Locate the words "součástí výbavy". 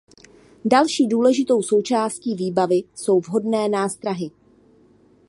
1.61-2.75